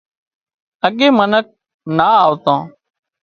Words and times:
اڳي 0.85 1.07
منک 1.17 1.45
نا 1.97 2.07
آوتان 2.25 2.59